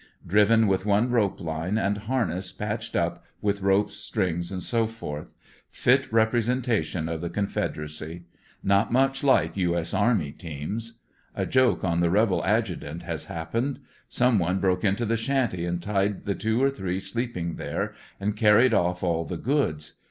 [0.25, 4.87] Driven with one rope line, and harness patched up with ropes, strings, &c.
[5.69, 8.23] Fit representation of the Confederacy.
[8.63, 9.93] Not much like U S.
[9.93, 11.01] Army teams.
[11.35, 13.79] A joke on the rebel adjutant has happened.
[14.09, 18.35] Some one broke into the shanty and tied the two or three sleeping there, and
[18.35, 19.97] carried off all the goods.